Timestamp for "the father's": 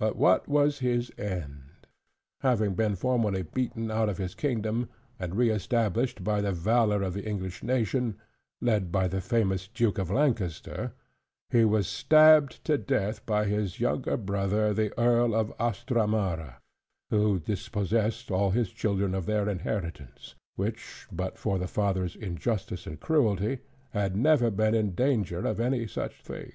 21.60-22.16